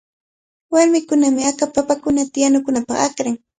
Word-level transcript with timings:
Warmikunami 0.73 1.41
akapa 1.51 1.73
papakunata 1.75 2.37
yanunapaq 2.43 2.99
akran. 3.07 3.35